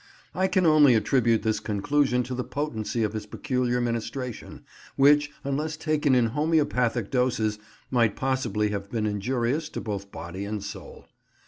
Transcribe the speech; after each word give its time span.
I 0.33 0.47
can 0.47 0.65
only 0.65 0.95
attribute 0.95 1.43
this 1.43 1.59
conclusion 1.59 2.23
to 2.23 2.33
the 2.33 2.43
potency 2.43 3.03
of 3.03 3.13
his 3.13 3.27
peculiar 3.27 3.79
ministration, 3.79 4.63
which, 4.95 5.29
unless 5.43 5.77
taken 5.77 6.15
in 6.15 6.29
homoeopathic 6.33 7.11
doses, 7.11 7.59
might 7.91 8.15
possibly 8.15 8.69
have 8.69 8.89
been 8.89 9.05
injurious 9.05 9.69
to 9.69 9.79
both 9.79 10.11
body 10.11 10.43
and 10.43 10.63
soul. 10.63 11.05